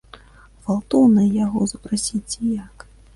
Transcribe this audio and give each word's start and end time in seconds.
Гвалтоўна 0.61 1.25
яго 1.45 1.67
запрасіць 1.73 2.23
ці 2.31 2.49
як? 2.65 2.87